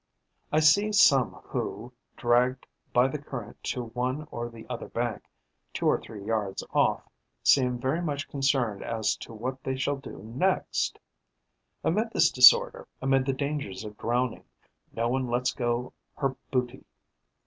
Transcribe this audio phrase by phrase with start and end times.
[0.51, 5.29] I see some who, dragged by the current to one or the other bank,
[5.75, 7.07] two or three yards off,
[7.43, 10.97] seem very much concerned as to what they shall do next.
[11.83, 14.45] Amid this disorder, amid the dangers of drowning,
[14.91, 16.83] not one lets go her booty.